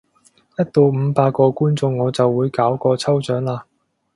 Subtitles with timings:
[0.57, 3.61] 一到五百個觀眾我就會搞個抽獎喇！